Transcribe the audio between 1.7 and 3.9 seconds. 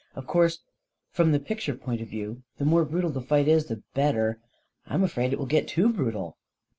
point of view, the more brutal the fight is the